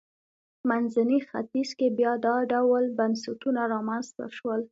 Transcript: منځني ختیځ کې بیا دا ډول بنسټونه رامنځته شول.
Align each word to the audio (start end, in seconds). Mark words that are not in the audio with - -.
منځني 0.69 1.19
ختیځ 1.27 1.69
کې 1.79 1.87
بیا 1.99 2.11
دا 2.25 2.35
ډول 2.51 2.83
بنسټونه 2.99 3.61
رامنځته 3.73 4.25
شول. 4.37 4.59